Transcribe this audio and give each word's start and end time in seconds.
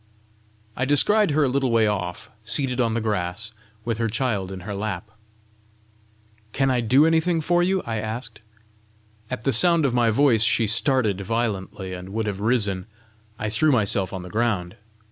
I 0.75 0.83
descried 0.85 1.29
her 1.29 1.43
a 1.43 1.47
little 1.47 1.69
way 1.69 1.85
off, 1.85 2.31
seated 2.43 2.81
on 2.81 2.95
the 2.95 3.01
grass, 3.01 3.51
with 3.85 3.99
her 3.99 4.07
child 4.07 4.51
in 4.51 4.61
her 4.61 4.73
lap. 4.73 5.11
"Can 6.53 6.71
I 6.71 6.81
do 6.81 7.05
anything 7.05 7.39
for 7.39 7.61
you?" 7.61 7.83
I 7.85 7.97
asked. 7.97 8.39
At 9.29 9.43
the 9.43 9.53
sound 9.53 9.85
of 9.85 9.93
my 9.93 10.09
voice 10.09 10.41
she 10.41 10.65
started 10.65 11.21
violently, 11.21 11.93
and 11.93 12.09
would 12.09 12.25
have 12.25 12.39
risen. 12.39 12.87
I 13.37 13.51
threw 13.51 13.71
myself 13.71 14.11
on 14.11 14.23
the 14.23 14.31
ground. 14.31 14.75